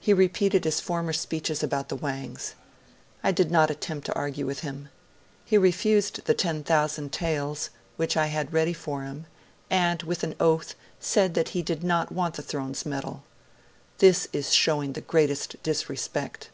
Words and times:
He 0.00 0.12
repeated 0.12 0.64
his 0.64 0.80
former 0.80 1.12
speeches 1.12 1.62
about 1.62 1.90
the 1.90 1.94
Wangs. 1.94 2.56
I 3.22 3.30
did 3.30 3.52
not 3.52 3.70
attempt 3.70 4.04
to 4.06 4.14
argue 4.14 4.44
with 4.44 4.62
him... 4.62 4.88
He 5.44 5.56
refused 5.56 6.24
the 6.24 6.34
10,000 6.34 7.12
taels, 7.12 7.70
which 7.94 8.16
I 8.16 8.26
had 8.26 8.52
ready 8.52 8.72
for 8.72 9.02
him, 9.02 9.26
and, 9.70 10.02
with 10.02 10.24
an 10.24 10.34
oath, 10.40 10.74
said 10.98 11.34
that 11.34 11.50
he 11.50 11.62
did 11.62 11.84
not 11.84 12.10
want 12.10 12.34
the 12.34 12.42
Throne's 12.42 12.84
medal. 12.84 13.22
This 13.98 14.26
is 14.32 14.52
showing 14.52 14.94
the 14.94 15.00
greatest 15.00 15.54
disrespect.' 15.62 16.50